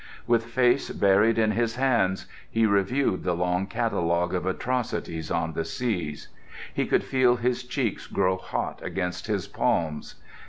With 0.25 0.45
face 0.47 0.89
buried 0.89 1.37
in 1.37 1.51
his 1.51 1.75
hands 1.75 2.25
he 2.49 2.65
reviewed 2.65 3.23
the 3.23 3.35
long 3.35 3.67
catalogue 3.67 4.33
of 4.33 4.47
atrocities 4.47 5.29
on 5.29 5.53
the 5.53 5.63
seas. 5.63 6.27
He 6.73 6.87
could 6.87 7.03
feel 7.03 7.35
his 7.35 7.63
cheeks 7.63 8.07
grow 8.07 8.37
hot 8.37 8.79
against 8.81 9.27
his 9.27 9.47
palms. 9.47 10.15